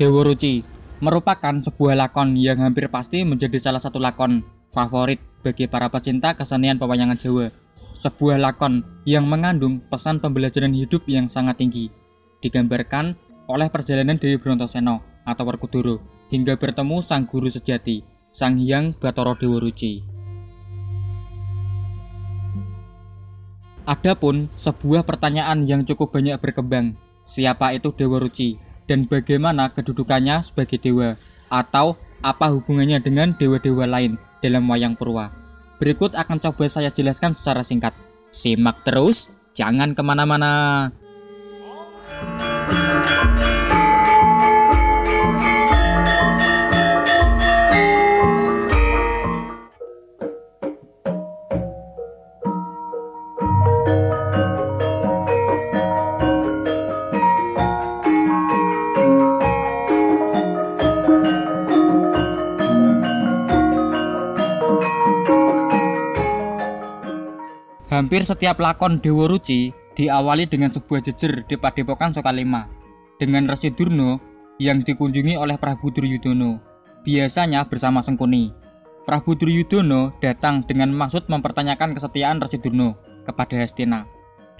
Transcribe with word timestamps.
Dewa 0.00 0.24
Ruci 0.24 0.64
merupakan 1.04 1.52
sebuah 1.60 1.92
lakon 1.92 2.32
yang 2.32 2.56
hampir 2.64 2.88
pasti 2.88 3.20
menjadi 3.20 3.60
salah 3.60 3.84
satu 3.84 4.00
lakon 4.00 4.40
favorit 4.72 5.20
bagi 5.44 5.68
para 5.68 5.92
pecinta 5.92 6.32
kesenian 6.32 6.80
pewayangan 6.80 7.20
Jawa. 7.20 7.52
Sebuah 8.00 8.40
lakon 8.40 8.80
yang 9.04 9.28
mengandung 9.28 9.84
pesan 9.92 10.16
pembelajaran 10.16 10.72
hidup 10.72 11.04
yang 11.04 11.28
sangat 11.28 11.60
tinggi. 11.60 11.92
Digambarkan 12.40 13.12
oleh 13.44 13.68
perjalanan 13.68 14.16
Dewi 14.16 14.40
Brontoseno 14.40 15.04
atau 15.28 15.44
Werkudara 15.44 16.00
hingga 16.32 16.56
bertemu 16.56 17.04
sang 17.04 17.28
guru 17.28 17.52
sejati, 17.52 18.00
Sang 18.32 18.56
Hyang 18.56 18.96
Batara 18.96 19.36
Dewa 19.36 19.60
Ruci. 19.60 20.00
Adapun 23.84 24.48
sebuah 24.56 25.04
pertanyaan 25.04 25.68
yang 25.68 25.84
cukup 25.84 26.16
banyak 26.16 26.40
berkembang, 26.40 26.96
siapa 27.28 27.76
itu 27.76 27.92
Dewa 27.92 28.16
Ruci 28.16 28.69
dan 28.90 29.06
bagaimana 29.06 29.70
kedudukannya 29.70 30.42
sebagai 30.42 30.82
dewa 30.82 31.14
atau 31.46 31.94
apa 32.26 32.50
hubungannya 32.50 32.98
dengan 32.98 33.30
dewa-dewa 33.38 33.86
lain 33.86 34.18
dalam 34.42 34.66
wayang 34.66 34.98
purwa. 34.98 35.30
Berikut 35.78 36.18
akan 36.18 36.42
coba 36.42 36.66
saya 36.66 36.90
jelaskan 36.90 37.38
secara 37.38 37.62
singkat. 37.62 37.94
Simak 38.34 38.82
terus, 38.82 39.30
jangan 39.54 39.94
ke 39.94 40.02
mana-mana. 40.02 40.90
Hampir 68.00 68.24
setiap 68.24 68.56
lakon 68.64 68.96
Dewa 68.96 69.28
Ruci 69.28 69.76
diawali 69.92 70.48
dengan 70.48 70.72
sebuah 70.72 71.04
jejer 71.04 71.44
di 71.44 71.60
Padepokan 71.60 72.16
Sokalima 72.16 72.64
dengan 73.20 73.44
Resi 73.44 73.68
Durno 73.76 74.16
yang 74.56 74.80
dikunjungi 74.80 75.36
oleh 75.36 75.60
Prabu 75.60 75.92
Duryudono, 75.92 76.64
biasanya 77.04 77.68
bersama 77.68 78.00
Sengkuni. 78.00 78.56
Prabu 79.04 79.36
Duryudono 79.36 80.16
datang 80.16 80.64
dengan 80.64 80.96
maksud 80.96 81.28
mempertanyakan 81.28 81.92
kesetiaan 81.92 82.40
Resi 82.40 82.56
Durno 82.56 82.96
kepada 83.28 83.60
Hastina, 83.60 84.08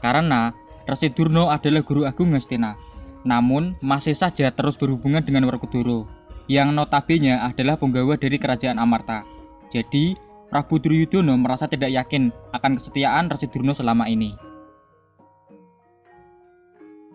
karena 0.05 0.53
Resi 0.85 1.09
Durno 1.09 1.49
adalah 1.49 1.81
guru 1.81 2.05
agung 2.05 2.37
Hastina, 2.37 2.77
namun 3.25 3.73
masih 3.81 4.13
saja 4.13 4.53
terus 4.53 4.77
berhubungan 4.77 5.25
dengan 5.25 5.49
Werkudara, 5.49 6.05
yang 6.45 6.77
notabene 6.77 7.41
adalah 7.41 7.81
penggawa 7.81 8.21
dari 8.21 8.37
kerajaan 8.37 8.77
Amarta. 8.77 9.25
Jadi, 9.73 10.13
Prabu 10.51 10.83
Duryudono 10.83 11.39
merasa 11.39 11.71
tidak 11.71 11.95
yakin 11.95 12.35
akan 12.51 12.75
kesetiaan 12.75 13.31
Resi 13.31 13.47
Durno 13.47 13.71
selama 13.71 14.11
ini. 14.11 14.35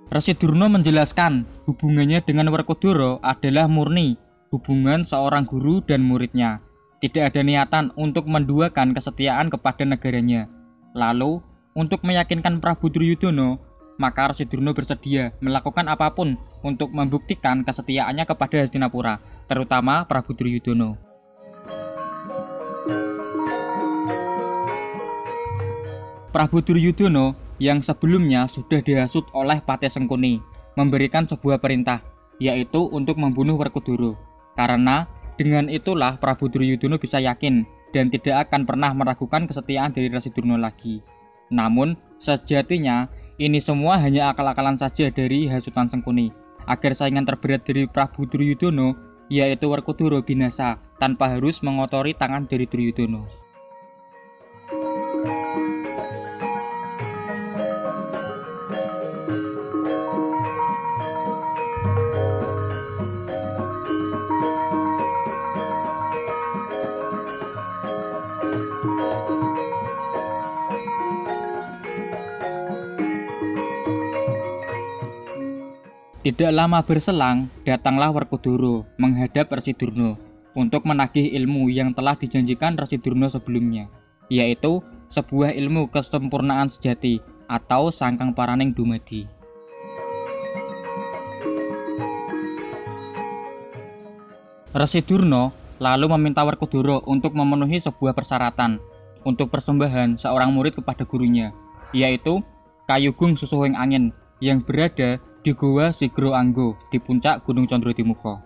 Resi 0.08 0.32
Durno 0.40 0.72
menjelaskan 0.72 1.44
hubungannya 1.68 2.24
dengan 2.24 2.48
Werkudara 2.48 3.20
adalah 3.20 3.68
murni 3.68 4.16
hubungan 4.56 5.04
seorang 5.04 5.44
guru 5.44 5.84
dan 5.84 6.00
muridnya. 6.08 6.64
Tidak 7.04 7.28
ada 7.28 7.44
niatan 7.44 7.92
untuk 8.00 8.24
menduakan 8.24 8.96
kesetiaan 8.96 9.52
kepada 9.52 9.84
negaranya. 9.84 10.48
Lalu, 10.96 11.44
untuk 11.76 12.08
meyakinkan 12.08 12.64
Prabu 12.64 12.88
Duryudono, 12.88 13.60
maka 14.00 14.32
Resi 14.32 14.48
Durno 14.48 14.72
bersedia 14.72 15.36
melakukan 15.44 15.92
apa 15.92 16.16
pun 16.16 16.40
untuk 16.64 16.96
membuktikan 16.96 17.68
kesetiaannya 17.68 18.24
kepada 18.24 18.64
Hastinapura, 18.64 19.20
terutama 19.52 20.08
Prabu 20.08 20.32
Duryudono. 20.32 21.05
Prabu 26.36 26.60
Duryudono 26.60 27.32
yang 27.64 27.80
sebelumnya 27.80 28.44
sudah 28.52 28.84
dihasut 28.84 29.24
oleh 29.32 29.64
Pate 29.64 29.88
Sengkuni 29.88 30.44
memberikan 30.76 31.24
sebuah 31.24 31.64
perintah 31.64 32.04
yaitu 32.44 32.92
untuk 32.92 33.16
membunuh 33.16 33.56
Werkudara. 33.56 34.12
Karena 34.60 35.08
dengan 35.40 35.72
itulah 35.72 36.20
Prabu 36.20 36.52
Duryudono 36.52 37.00
bisa 37.00 37.24
yakin 37.24 37.64
dan 37.96 38.12
tidak 38.12 38.52
akan 38.52 38.68
pernah 38.68 38.92
meragukan 38.92 39.48
kesetiaan 39.48 39.96
dari 39.96 40.12
Resi 40.12 40.28
Durno 40.28 40.60
lagi. 40.60 41.00
Namun 41.56 41.96
sejatinya 42.20 43.08
ini 43.40 43.64
semua 43.64 43.96
hanya 44.04 44.36
akal-akalan 44.36 44.76
saja 44.76 45.08
dari 45.08 45.48
hasutan 45.48 45.88
Sengkuni 45.88 46.36
agar 46.68 47.00
saingan 47.00 47.24
terberat 47.24 47.64
dari 47.64 47.88
Prabu 47.88 48.28
Duryudono 48.28 48.92
yaitu 49.32 49.72
Werkudara 49.72 50.20
binasa 50.20 50.84
tanpa 51.00 51.32
harus 51.32 51.64
mengotori 51.64 52.12
tangan 52.12 52.44
dari 52.44 52.68
Duryudono. 52.68 53.45
Tidak 76.26 76.50
lama 76.50 76.82
berselang, 76.82 77.54
datanglah 77.62 78.10
Werkudara 78.10 78.82
menghadap 78.98 79.46
Resi 79.54 79.78
Durna 79.78 80.18
untuk 80.58 80.82
menagih 80.90 81.30
ilmu 81.38 81.70
yang 81.70 81.94
telah 81.94 82.18
dijanjikan 82.18 82.74
Resi 82.74 82.98
Durna 82.98 83.30
sebelumnya, 83.30 83.94
yaitu 84.26 84.82
sebuah 85.06 85.54
ilmu 85.54 85.86
kesempurnaan 85.94 86.66
sejati 86.66 87.22
atau 87.46 87.94
sangkang 87.94 88.34
paraning 88.34 88.74
dumadi. 88.74 89.30
Resi 94.74 95.06
Durna 95.06 95.54
lalu 95.78 96.10
meminta 96.10 96.42
Werkudara 96.42 97.06
untuk 97.06 97.38
memenuhi 97.38 97.78
sebuah 97.78 98.18
persyaratan 98.18 98.82
untuk 99.22 99.54
persembahan 99.54 100.18
seorang 100.18 100.50
murid 100.50 100.74
kepada 100.74 101.06
gurunya, 101.06 101.54
yaitu 101.94 102.42
Kayugung 102.90 103.38
Susuhing 103.38 103.78
Angin 103.78 104.10
yang 104.42 104.66
berada 104.66 105.22
di 105.46 105.54
Gua 105.54 105.94
Sigro 105.94 106.34
Anggo 106.34 106.74
di 106.90 106.98
puncak 106.98 107.46
Gunung 107.46 107.70
Condro 107.70 107.94
Timuko. 107.94 108.42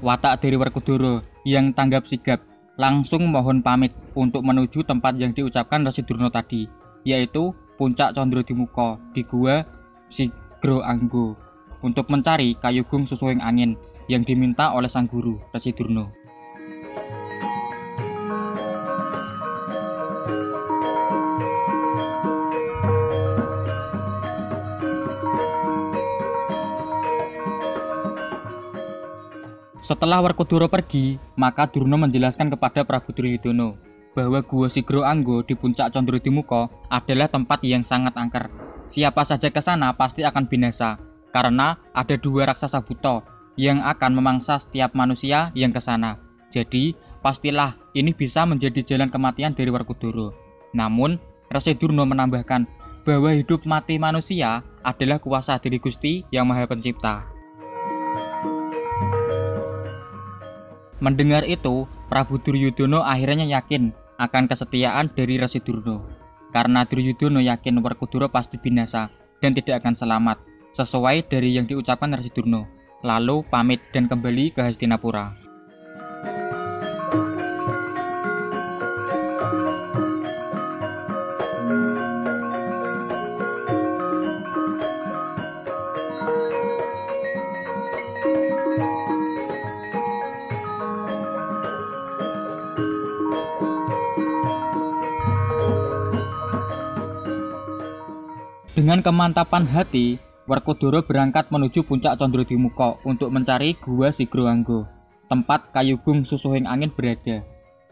Watak 0.00 0.40
dari 0.40 0.56
Werkudara 0.56 1.20
yang 1.44 1.76
tanggap 1.76 2.08
sigap 2.08 2.40
langsung 2.80 3.28
mohon 3.28 3.60
pamit 3.60 3.92
untuk 4.16 4.40
menuju 4.40 4.88
tempat 4.88 5.20
yang 5.20 5.36
diucapkan 5.36 5.84
Resi 5.84 6.00
Durno 6.00 6.32
tadi, 6.32 6.64
yaitu 7.04 7.52
puncak 7.76 8.16
Condro 8.16 8.40
Timuko 8.40 8.96
di 9.12 9.20
Gua 9.20 9.60
Sigro 10.08 10.80
Anggo 10.80 11.36
untuk 11.84 12.08
mencari 12.08 12.56
kayugung 12.56 13.04
susuing 13.04 13.44
angin 13.44 13.76
yang 14.08 14.24
diminta 14.24 14.72
oleh 14.72 14.88
sang 14.88 15.04
guru 15.04 15.36
Resi 15.52 15.76
Setelah 29.88 30.20
Werkudara 30.20 30.68
pergi, 30.68 31.16
maka 31.32 31.64
Durna 31.64 31.96
menjelaskan 31.96 32.52
kepada 32.52 32.84
Prabu 32.84 33.08
Duryudono 33.16 33.80
bahwa 34.12 34.44
Gua 34.44 34.68
Sigro 34.68 35.00
Anggo 35.00 35.40
di 35.40 35.56
puncak 35.56 35.96
Condro 35.96 36.20
Dimuko 36.20 36.68
adalah 36.92 37.24
tempat 37.24 37.64
yang 37.64 37.80
sangat 37.80 38.12
angker. 38.20 38.52
Siapa 38.84 39.24
saja 39.24 39.48
ke 39.48 39.64
sana 39.64 39.96
pasti 39.96 40.28
akan 40.28 40.44
binasa, 40.44 41.00
karena 41.32 41.80
ada 41.96 42.20
dua 42.20 42.52
raksasa 42.52 42.84
buto 42.84 43.24
yang 43.56 43.80
akan 43.80 44.12
memangsa 44.20 44.60
setiap 44.60 44.92
manusia 44.92 45.48
yang 45.56 45.72
ke 45.72 45.80
sana. 45.80 46.20
Jadi, 46.52 46.92
pastilah 47.24 47.72
ini 47.96 48.12
bisa 48.12 48.44
menjadi 48.44 48.84
jalan 48.84 49.08
kematian 49.08 49.56
dari 49.56 49.72
Werkudara. 49.72 50.36
Namun, 50.76 51.16
Resi 51.48 51.72
Durno 51.72 52.04
menambahkan 52.04 52.68
bahwa 53.08 53.32
hidup 53.32 53.64
mati 53.64 53.96
manusia 53.96 54.60
adalah 54.84 55.16
kuasa 55.16 55.56
dari 55.56 55.80
Gusti 55.80 56.28
yang 56.28 56.44
Maha 56.44 56.68
Pencipta. 56.68 57.37
Mendengar 60.98 61.46
itu, 61.46 61.86
Prabu 62.10 62.42
Duryudono 62.42 63.06
akhirnya 63.06 63.46
yakin 63.46 63.94
akan 64.18 64.50
kesetiaan 64.50 65.14
dari 65.14 65.38
Resi 65.38 65.62
Durno. 65.62 66.02
Karena 66.50 66.82
Duryudono 66.82 67.38
yakin 67.38 67.78
Werkudara 67.78 68.26
pasti 68.26 68.58
binasa 68.58 69.06
dan 69.38 69.54
tidak 69.54 69.86
akan 69.86 69.94
selamat, 69.94 70.42
sesuai 70.74 71.30
dari 71.30 71.54
yang 71.54 71.70
diucapkan 71.70 72.10
Resi 72.10 72.34
Durno. 72.34 72.66
Lalu 73.06 73.46
pamit 73.46 73.78
dan 73.94 74.10
kembali 74.10 74.58
ke 74.58 74.66
Hastinapura. 74.66 75.47
Dengan 98.78 99.02
kemantapan 99.02 99.66
hati, 99.66 100.22
Werkudara 100.46 101.02
berangkat 101.02 101.50
menuju 101.50 101.82
puncak 101.82 102.14
Condrodimuka 102.14 102.94
untuk 103.02 103.34
mencari 103.34 103.74
Gua 103.74 104.14
Sigroanggo, 104.14 104.86
tempat 105.26 105.74
Kayugung 105.74 106.22
Susuhing 106.22 106.62
Angin 106.62 106.94
berada. 106.94 107.42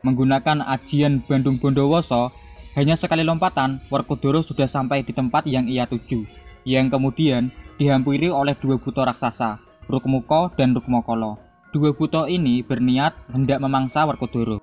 Menggunakan 0.07 0.63
ajian 0.63 1.27
Bandung 1.27 1.59
Bondowoso, 1.59 2.31
hanya 2.79 2.95
sekali 2.95 3.27
lompatan, 3.27 3.83
Werkudara 3.91 4.47
sudah 4.47 4.71
sampai 4.71 5.03
di 5.03 5.11
tempat 5.11 5.51
yang 5.51 5.67
ia 5.67 5.91
tuju, 5.91 6.23
yang 6.63 6.87
kemudian 6.87 7.51
dihampiri 7.83 8.31
oleh 8.31 8.55
dua 8.55 8.79
buto 8.79 9.03
raksasa, 9.03 9.59
Rukmuko 9.91 10.55
dan 10.55 10.71
Rukmokolo. 10.71 11.35
Dua 11.75 11.91
buto 11.99 12.31
ini 12.31 12.63
berniat 12.63 13.35
hendak 13.35 13.59
memangsa 13.59 14.07
Werkudara. 14.07 14.63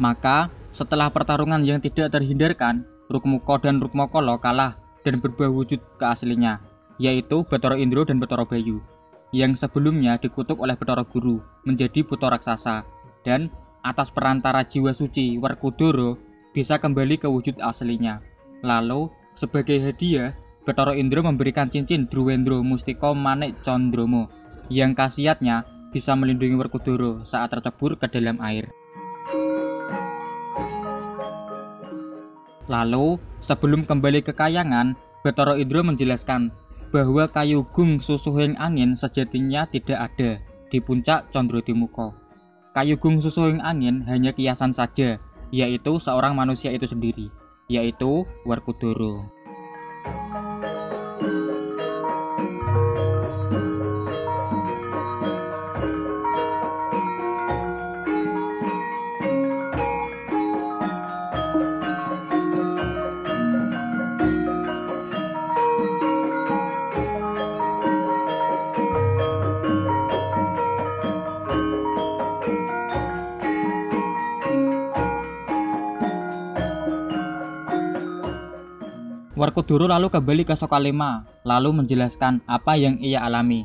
Maka, 0.00 0.48
setelah 0.74 1.06
pertarungan 1.14 1.62
yang 1.62 1.78
tidak 1.78 2.10
terhindarkan, 2.10 2.82
Rukmuko 3.06 3.62
dan 3.62 3.78
Rukmokolo 3.78 4.42
kalah 4.42 4.74
dan 5.06 5.22
berubah 5.22 5.46
wujud 5.54 5.78
ke 5.78 6.04
aslinya, 6.04 6.58
yaitu 6.98 7.46
Betoro 7.46 7.78
Indro 7.78 8.02
dan 8.02 8.18
Betoro 8.18 8.42
Bayu, 8.42 8.82
yang 9.30 9.54
sebelumnya 9.54 10.18
dikutuk 10.18 10.58
oleh 10.58 10.74
Betoro 10.74 11.06
Guru 11.06 11.38
menjadi 11.62 12.02
buto 12.02 12.26
raksasa, 12.26 12.82
dan 13.22 13.54
atas 13.86 14.10
perantara 14.10 14.66
jiwa 14.66 14.90
suci 14.90 15.38
Werkudara 15.38 16.18
bisa 16.50 16.82
kembali 16.82 17.22
ke 17.22 17.30
wujud 17.30 17.62
aslinya. 17.62 18.18
Lalu, 18.66 19.14
sebagai 19.38 19.78
hadiah, 19.78 20.34
Betoro 20.66 20.96
Indro 20.96 21.22
memberikan 21.22 21.70
cincin 21.70 22.10
Druwendro 22.10 22.64
Mustiko 22.66 23.14
Manik 23.14 23.62
Condromo, 23.62 24.26
yang 24.72 24.96
khasiatnya 24.96 25.68
bisa 25.94 26.18
melindungi 26.18 26.58
Werkudara 26.58 27.22
saat 27.22 27.54
tercebur 27.54 27.94
ke 28.00 28.10
dalam 28.10 28.42
air. 28.42 28.72
Lalu, 32.70 33.20
sebelum 33.44 33.84
kembali 33.84 34.24
ke 34.24 34.32
kayangan, 34.32 34.96
Betoro 35.24 35.56
Indro 35.56 35.84
menjelaskan 35.84 36.52
bahwa 36.94 37.26
kayu 37.26 37.66
gung 37.74 37.98
susuhing 37.98 38.54
angin 38.54 38.94
sejatinya 38.94 39.66
tidak 39.66 40.12
ada 40.12 40.38
di 40.70 40.78
puncak 40.78 41.32
Condro 41.34 41.58
Timuko. 41.58 42.14
Kayu 42.70 42.94
gung 43.00 43.18
susuhing 43.18 43.58
angin 43.64 44.04
hanya 44.06 44.30
kiasan 44.30 44.70
saja, 44.70 45.18
yaitu 45.50 45.98
seorang 45.98 46.38
manusia 46.38 46.70
itu 46.70 46.86
sendiri, 46.86 47.28
yaitu 47.66 48.22
Werkudara. 48.46 49.33
Werkudara 79.54 79.86
lalu 79.86 80.10
kembali 80.10 80.42
ke 80.50 80.58
Sokalema, 80.58 81.30
lalu 81.46 81.78
menjelaskan 81.78 82.42
apa 82.50 82.74
yang 82.74 82.98
ia 82.98 83.22
alami, 83.22 83.62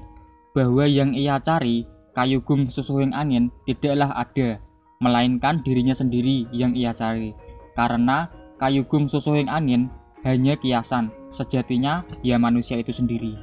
bahwa 0.53 0.85
yang 0.85 1.17
ia 1.17 1.41
cari, 1.41 1.81
Kayugung 2.13 2.69
Susuhing 2.69 3.09
Angin, 3.09 3.49
tidaklah 3.65 4.13
ada, 4.13 4.61
melainkan 5.01 5.65
dirinya 5.65 5.97
sendiri 5.97 6.45
yang 6.53 6.77
ia 6.77 6.93
cari. 6.93 7.33
Karena 7.73 8.29
Kayugung 8.61 9.09
Susuhing 9.09 9.49
Angin 9.49 9.89
hanya 10.21 10.53
kiasan, 10.61 11.09
sejatinya 11.33 12.05
ya 12.21 12.37
manusia 12.37 12.77
itu 12.77 12.93
sendiri. 12.93 13.33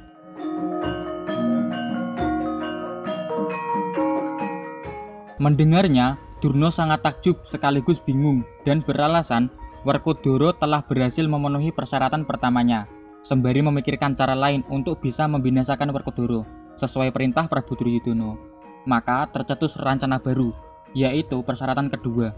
Mendengarnya, 5.43 6.15
Durno 6.39 6.71
sangat 6.71 7.03
takjub 7.03 7.43
sekaligus 7.43 7.99
bingung 7.99 8.47
dan 8.63 8.87
beralasan 8.87 9.51
Werkudara 9.87 10.51
telah 10.51 10.83
berhasil 10.83 11.23
memenuhi 11.31 11.71
persyaratan 11.71 12.27
pertamanya, 12.27 12.91
sembari 13.23 13.63
memikirkan 13.63 14.19
cara 14.19 14.35
lain 14.35 14.67
untuk 14.67 14.99
bisa 14.99 15.31
membinasakan 15.31 15.95
Werkudara 15.95 16.43
sesuai 16.75 17.15
perintah 17.15 17.47
Prabu 17.47 17.79
Duryudono. 17.79 18.35
Maka 18.83 19.31
tercetus 19.31 19.79
rencana 19.79 20.19
baru, 20.19 20.51
yaitu 20.91 21.39
persyaratan 21.39 21.87
kedua. 21.87 22.35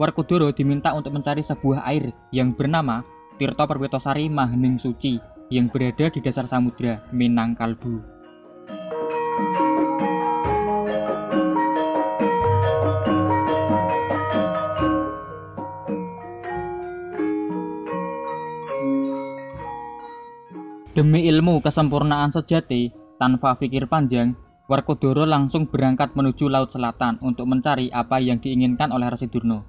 Werkudara 0.00 0.48
diminta 0.56 0.96
untuk 0.96 1.12
mencari 1.12 1.44
sebuah 1.44 1.84
air 1.84 2.16
yang 2.32 2.56
bernama 2.56 3.04
Tirto 3.36 3.68
Perwitosari 3.68 4.32
Mahening 4.32 4.80
Suci 4.80 5.20
yang 5.52 5.68
berada 5.68 6.08
di 6.08 6.24
dasar 6.24 6.48
samudra 6.48 7.04
Minangkalbu. 7.12 8.00
Demi 20.96 21.28
ilmu 21.28 21.60
kesempurnaan 21.60 22.32
sejati, 22.32 22.88
tanpa 23.20 23.52
pikir 23.60 23.84
panjang, 23.84 24.32
Werkudara 24.64 25.28
langsung 25.28 25.68
berangkat 25.68 26.16
menuju 26.16 26.48
laut 26.48 26.72
selatan 26.72 27.20
untuk 27.20 27.44
mencari 27.44 27.92
apa 27.92 28.16
yang 28.16 28.40
diinginkan 28.40 28.88
oleh 28.88 29.12
Resi 29.12 29.28
Durno. 29.28 29.60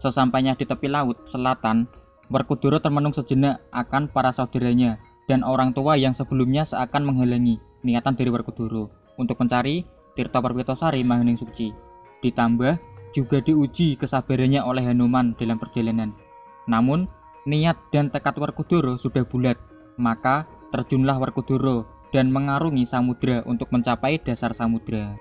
Sesampainya 0.00 0.56
di 0.56 0.64
tepi 0.64 0.88
laut 0.88 1.28
selatan, 1.28 1.84
Werkudara 2.32 2.80
termenung 2.80 3.12
sejenak 3.12 3.60
akan 3.76 4.08
para 4.08 4.32
saudaranya 4.32 4.96
dan 5.28 5.44
orang 5.44 5.76
tua 5.76 6.00
yang 6.00 6.16
sebelumnya 6.16 6.64
seakan 6.64 7.12
menghalangi 7.12 7.60
niatan 7.84 8.16
dari 8.16 8.32
Werkudara 8.32 8.88
untuk 9.20 9.36
mencari 9.36 9.84
Tirta 10.16 10.40
Perwitosari 10.40 11.04
Mahening 11.04 11.36
Suci. 11.36 11.76
Ditambah 12.24 12.80
juga 13.12 13.44
diuji 13.44 14.00
kesabarannya 14.00 14.64
oleh 14.64 14.88
Hanuman 14.88 15.36
dalam 15.36 15.60
perjalanan. 15.60 16.16
Namun, 16.64 17.04
niat 17.44 17.76
dan 17.92 18.08
tekad 18.08 18.40
Werkudara 18.40 18.96
sudah 18.96 19.28
bulat, 19.28 19.60
maka 20.00 20.48
terjunlah 20.70 21.18
Werkudara 21.18 21.82
dan 22.14 22.30
mengarungi 22.30 22.86
samudra 22.86 23.42
untuk 23.46 23.70
mencapai 23.74 24.18
dasar 24.22 24.54
samudra. 24.54 25.18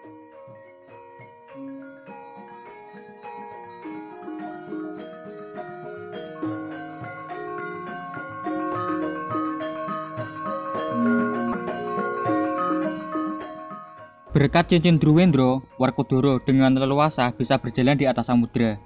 Berkat 14.30 14.72
cincin 14.72 15.02
Druwendro, 15.02 15.66
Werkudara 15.82 16.38
dengan 16.46 16.78
leluasa 16.78 17.34
bisa 17.34 17.58
berjalan 17.58 17.98
di 17.98 18.06
atas 18.06 18.30
samudra. 18.30 18.78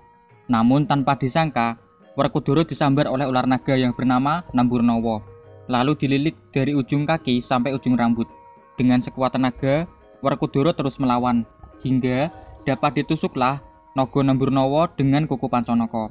Namun 0.48 0.88
tanpa 0.88 1.20
disangka, 1.20 1.78
Werkudara 2.16 2.64
disambar 2.64 3.12
oleh 3.12 3.28
ular 3.28 3.46
naga 3.46 3.76
yang 3.76 3.92
bernama 3.92 4.48
Namburnawa 4.56 5.33
lalu 5.68 5.96
dililit 5.96 6.36
dari 6.52 6.76
ujung 6.76 7.08
kaki 7.08 7.40
sampai 7.40 7.76
ujung 7.76 7.96
rambut. 7.96 8.28
Dengan 8.76 9.00
sekuat 9.00 9.38
tenaga, 9.38 9.86
Werkudara 10.24 10.72
terus 10.72 10.98
melawan, 10.98 11.44
hingga 11.84 12.32
dapat 12.64 13.04
ditusuklah 13.04 13.60
Nogo 13.94 14.24
Nemburnaya 14.24 14.90
dengan 14.96 15.28
kuku 15.30 15.46
Panconoko. 15.52 16.10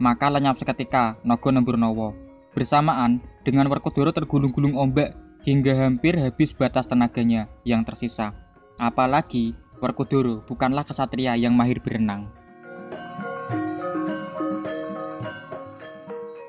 Maka 0.00 0.32
lenyap 0.32 0.56
seketika 0.56 1.20
Nogo 1.22 1.52
Nemburnaya. 1.52 2.16
Bersamaan 2.50 3.22
dengan 3.46 3.70
Werkudara 3.70 4.10
tergulung-gulung 4.10 4.74
ombak 4.74 5.14
hingga 5.46 5.76
hampir 5.86 6.18
habis 6.18 6.50
batas 6.50 6.88
tenaganya 6.88 7.46
yang 7.62 7.86
tersisa. 7.86 8.34
Apalagi 8.80 9.54
Werkudara 9.78 10.42
bukanlah 10.44 10.82
kesatria 10.82 11.36
yang 11.38 11.54
mahir 11.54 11.78
berenang. 11.78 12.32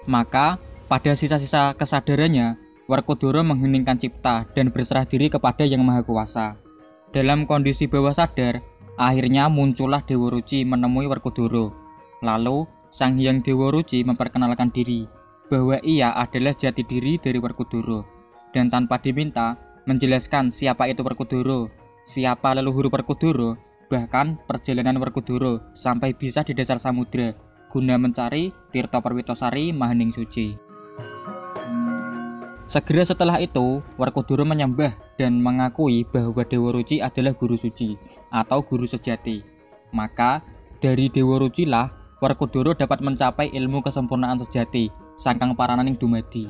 Maka 0.09 0.57
pada 0.91 1.15
sisa-sisa 1.15 1.71
kesadarannya, 1.79 2.59
Werkudara 2.91 3.39
mengheningkan 3.47 3.95
cipta 3.95 4.43
dan 4.51 4.75
berserah 4.75 5.07
diri 5.07 5.31
kepada 5.31 5.63
Yang 5.63 5.87
Maha 5.87 6.03
Kuasa. 6.03 6.59
Dalam 7.15 7.47
kondisi 7.47 7.87
bawah 7.87 8.11
sadar, 8.11 8.59
akhirnya 8.99 9.47
muncullah 9.47 10.03
Dewa 10.03 10.27
Ruci 10.27 10.67
menemui 10.67 11.07
Werkudara. 11.07 11.71
Lalu, 12.19 12.67
Sang 12.91 13.15
Hyang 13.15 13.39
Dewa 13.39 13.71
Ruci 13.71 14.03
memperkenalkan 14.03 14.67
diri 14.75 15.07
bahwa 15.47 15.79
ia 15.79 16.11
adalah 16.11 16.51
jati 16.51 16.83
diri 16.83 17.15
dari 17.15 17.39
Werkudara 17.39 18.03
dan 18.51 18.67
tanpa 18.67 18.99
diminta 18.99 19.55
menjelaskan 19.87 20.51
siapa 20.51 20.91
itu 20.91 21.07
Werkudara, 21.07 21.71
siapa 22.03 22.51
leluhur 22.51 22.91
Werkudara, 22.91 23.55
bahkan 23.87 24.35
perjalanan 24.43 24.99
Werkudara 24.99 25.63
sampai 25.71 26.11
bisa 26.11 26.43
di 26.43 26.51
dasar 26.51 26.83
samudra 26.83 27.31
guna 27.71 27.95
mencari 27.95 28.51
Tirto 28.75 28.99
Perwitosari 28.99 29.71
Mahening 29.71 30.11
Suci. 30.11 30.70
Segera 32.71 33.03
setelah 33.03 33.35
itu, 33.43 33.83
Werkudara 33.99 34.47
menyembah 34.47 34.95
dan 35.19 35.43
mengakui 35.43 36.07
bahwa 36.07 36.39
Dewa 36.47 36.71
Ruci 36.71 37.03
adalah 37.03 37.35
guru 37.35 37.59
suci 37.59 37.99
atau 38.31 38.63
guru 38.63 38.87
sejati. 38.87 39.43
Maka, 39.91 40.39
dari 40.79 41.11
Dewa 41.11 41.35
Ruci 41.35 41.67
lah 41.67 41.91
Werkudara 42.23 42.71
dapat 42.71 43.03
mencapai 43.03 43.51
ilmu 43.51 43.83
kesempurnaan 43.83 44.39
sejati 44.39 44.87
sangkang 45.19 45.51
parananing 45.51 45.99
dumadi 45.99 46.47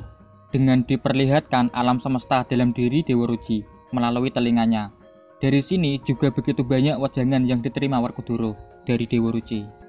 dengan 0.54 0.86
diperlihatkan 0.86 1.74
alam 1.74 1.98
semesta 1.98 2.46
dalam 2.46 2.70
diri 2.70 3.02
Dewa 3.02 3.26
Ruci 3.26 3.66
melalui 3.90 4.30
telinganya. 4.30 4.94
Dari 5.42 5.58
sini 5.58 5.98
juga 6.06 6.30
begitu 6.30 6.62
banyak 6.62 7.02
wajangan 7.02 7.50
yang 7.50 7.66
diterima 7.66 7.98
Werkudara 7.98 8.54
dari 8.86 9.10
Dewa 9.10 9.34
Ruci. 9.34 9.81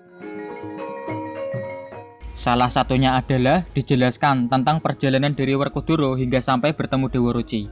Salah 2.43 2.67
satunya 2.67 3.15
adalah 3.15 3.63
dijelaskan 3.71 4.51
tentang 4.51 4.83
perjalanan 4.83 5.31
dari 5.31 5.55
Werkudara 5.55 6.19
hingga 6.19 6.43
sampai 6.43 6.75
bertemu 6.75 7.07
Dewa 7.07 7.31
Ruci. 7.31 7.71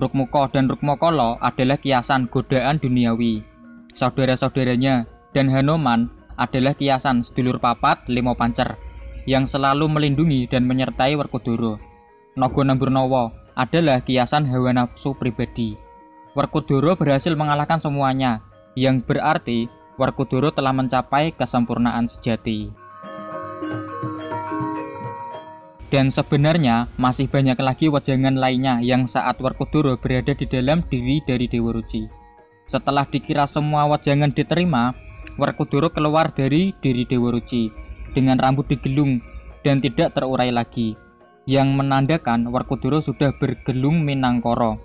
Rukmuko 0.00 0.48
dan 0.48 0.72
Rukmokolo 0.72 1.36
adalah 1.36 1.76
kiasan 1.76 2.24
godaan 2.32 2.80
duniawi. 2.80 3.44
Saudara-saudaranya 3.92 5.04
dan 5.36 5.52
Hanoman 5.52 6.08
adalah 6.40 6.72
kiasan 6.72 7.28
sedulur 7.28 7.60
papat 7.60 8.08
limo 8.08 8.32
pancer 8.32 8.80
yang 9.28 9.44
selalu 9.44 9.84
melindungi 9.84 10.48
dan 10.48 10.64
menyertai 10.64 11.12
Werkudara. 11.12 11.76
Nogo 12.40 12.64
Namburnowo 12.64 13.36
adalah 13.52 14.00
kiasan 14.00 14.48
hawa 14.48 14.72
nafsu 14.72 15.12
pribadi. 15.12 15.76
Werkudara 16.32 16.96
berhasil 16.96 17.36
mengalahkan 17.36 17.84
semuanya, 17.84 18.40
yang 18.80 19.04
berarti 19.04 19.68
Werkudara 20.00 20.48
telah 20.56 20.72
mencapai 20.72 21.36
kesempurnaan 21.36 22.08
sejati. 22.08 22.85
Dan 25.86 26.10
sebenarnya 26.10 26.90
masih 26.98 27.30
banyak 27.30 27.54
lagi 27.62 27.86
wajangan 27.86 28.34
lainnya 28.34 28.82
yang 28.82 29.06
saat 29.06 29.38
Werkudara 29.38 29.94
berada 29.94 30.34
di 30.34 30.42
dalam 30.42 30.82
diri 30.82 31.22
dari 31.22 31.46
Dewa 31.46 31.70
Ruci. 31.70 32.10
Setelah 32.66 33.06
dikira 33.06 33.46
semua 33.46 33.86
wajangan 33.86 34.34
diterima, 34.34 34.90
Werkudara 35.38 35.86
keluar 35.86 36.34
dari 36.34 36.74
diri 36.82 37.06
Dewa 37.06 37.30
Ruci 37.30 37.70
dengan 38.10 38.34
rambut 38.34 38.66
digelung 38.66 39.22
dan 39.62 39.78
tidak 39.78 40.18
terurai 40.18 40.50
lagi, 40.50 40.98
yang 41.46 41.78
menandakan 41.78 42.50
Werkudara 42.50 42.98
sudah 42.98 43.30
bergelung 43.38 44.02
Minangkoro. 44.02 44.82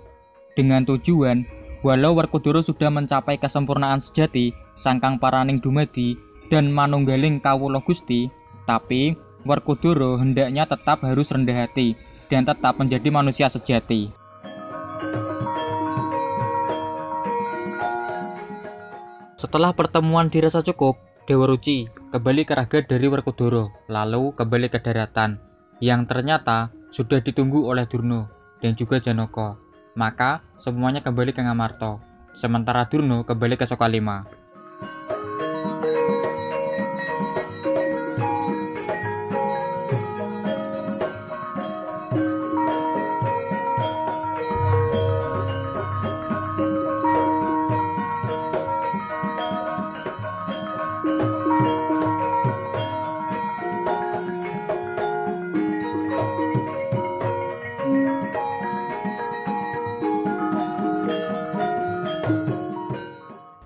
Dengan 0.54 0.86
tujuan, 0.86 1.42
walau 1.82 2.14
Werkudara 2.14 2.62
sudah 2.62 2.94
mencapai 2.94 3.42
kesempurnaan 3.42 3.98
sejati, 3.98 4.54
sangkang 4.78 5.18
paraning 5.18 5.58
dumadi, 5.58 6.14
dan 6.46 6.70
manunggaling 6.70 7.42
kawulo 7.42 7.82
gusti, 7.82 8.30
tapi 8.68 9.18
Werkudara 9.42 10.22
hendaknya 10.22 10.62
tetap 10.70 11.02
harus 11.02 11.26
rendah 11.34 11.66
hati 11.66 11.98
dan 12.30 12.46
tetap 12.46 12.78
menjadi 12.78 13.10
manusia 13.10 13.50
sejati. 13.50 14.14
Setelah 19.34 19.74
pertemuan 19.74 20.30
dirasa 20.30 20.62
cukup, 20.62 20.94
Dewa 21.26 21.50
Ruci 21.50 21.90
kembali 22.14 22.46
ke 22.46 22.54
raga 22.54 22.78
dari 22.86 23.10
Werkudara, 23.10 23.66
lalu 23.90 24.30
kembali 24.38 24.70
ke 24.70 24.78
daratan, 24.78 25.42
yang 25.82 26.06
ternyata 26.06 26.70
sudah 26.94 27.18
ditunggu 27.18 27.66
oleh 27.66 27.82
Durno 27.90 28.30
dan 28.62 28.78
juga 28.78 29.02
Janoko. 29.02 29.58
Maka 29.98 30.46
semuanya 30.54 31.02
kembali 31.02 31.34
ke 31.34 31.42
Ngamarto, 31.42 31.98
sementara 32.30 32.86
Durno 32.86 33.26
kembali 33.26 33.58
ke 33.58 33.66
Sokalima. 33.66 34.41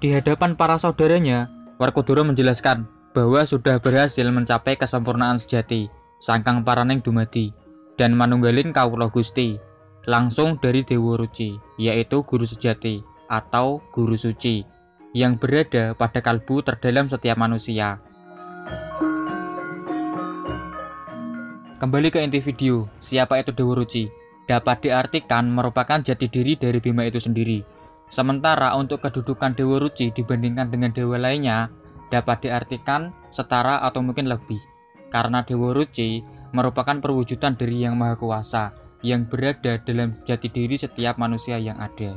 Di 0.06 0.14
hadapan 0.14 0.54
para 0.54 0.78
saudaranya, 0.78 1.50
Warkodoro 1.82 2.22
menjelaskan 2.22 2.86
bahwa 3.10 3.42
sudah 3.42 3.82
berhasil 3.82 4.22
mencapai 4.30 4.78
kesempurnaan 4.78 5.34
sejati, 5.34 5.90
sangkang 6.22 6.62
paraneng 6.62 7.02
dumadi, 7.02 7.50
dan 7.98 8.14
manunggalin 8.14 8.70
kawula 8.70 9.10
gusti, 9.10 9.58
langsung 10.06 10.62
dari 10.62 10.86
Dewa 10.86 11.18
Ruci, 11.18 11.58
yaitu 11.74 12.22
guru 12.22 12.46
sejati 12.46 13.02
atau 13.26 13.82
guru 13.90 14.14
suci, 14.14 14.62
yang 15.10 15.34
berada 15.34 15.90
pada 15.98 16.22
kalbu 16.22 16.62
terdalam 16.62 17.10
setiap 17.10 17.34
manusia. 17.34 17.98
Kembali 21.82 22.14
ke 22.14 22.22
inti 22.22 22.38
video, 22.38 22.86
siapa 23.02 23.42
itu 23.42 23.50
Dewa 23.50 23.74
Ruci? 23.82 24.06
Dapat 24.46 24.86
diartikan 24.86 25.50
merupakan 25.50 25.98
jati 25.98 26.30
diri 26.30 26.54
dari 26.54 26.78
Bima 26.78 27.02
itu 27.02 27.18
sendiri, 27.18 27.74
Sementara 28.06 28.74
untuk 28.78 29.02
kedudukan 29.02 29.58
Dewa 29.58 29.82
Ruci 29.82 30.14
dibandingkan 30.14 30.70
dengan 30.70 30.94
dewa 30.94 31.18
lainnya 31.18 31.74
dapat 32.06 32.46
diartikan 32.46 33.10
setara 33.34 33.82
atau 33.82 34.02
mungkin 34.02 34.30
lebih. 34.30 34.62
Karena 35.10 35.42
Dewa 35.42 35.74
Ruci 35.74 36.22
merupakan 36.54 36.98
perwujudan 37.02 37.58
dari 37.58 37.82
Yang 37.82 37.94
Maha 37.98 38.14
Kuasa 38.14 38.64
yang 39.02 39.26
berada 39.26 39.78
dalam 39.82 40.18
jati 40.22 40.48
diri 40.50 40.78
setiap 40.78 41.18
manusia 41.18 41.58
yang 41.58 41.78
ada. 41.82 42.16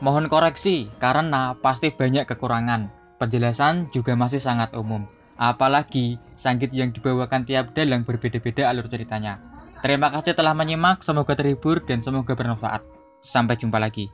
Mohon 0.00 0.32
koreksi 0.32 0.88
karena 0.96 1.52
pasti 1.60 1.92
banyak 1.92 2.24
kekurangan. 2.24 2.88
Penjelasan 3.20 3.92
juga 3.92 4.16
masih 4.16 4.40
sangat 4.40 4.72
umum. 4.72 5.04
Apalagi 5.36 6.16
sanggit 6.36 6.72
yang 6.72 6.92
dibawakan 6.92 7.44
tiap 7.44 7.76
dalang 7.76 8.04
berbeda-beda 8.04 8.72
alur 8.72 8.88
ceritanya. 8.88 9.49
Terima 9.80 10.12
kasih 10.12 10.36
telah 10.36 10.52
menyimak, 10.52 11.00
semoga 11.00 11.32
terhibur 11.32 11.80
dan 11.80 12.04
semoga 12.04 12.36
bermanfaat. 12.36 12.84
Sampai 13.24 13.56
jumpa 13.56 13.80
lagi. 13.80 14.12